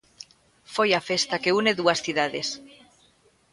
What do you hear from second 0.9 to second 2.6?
a festa que une dúas cidades.